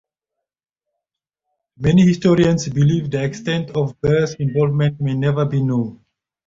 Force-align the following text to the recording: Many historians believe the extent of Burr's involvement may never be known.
Many 1.77 2.01
historians 2.07 2.67
believe 2.67 3.11
the 3.11 3.23
extent 3.23 3.69
of 3.77 4.01
Burr's 4.01 4.33
involvement 4.33 4.99
may 4.99 5.13
never 5.13 5.45
be 5.45 5.61
known. 5.61 6.03